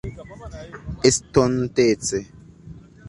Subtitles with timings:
[1.11, 2.19] estontece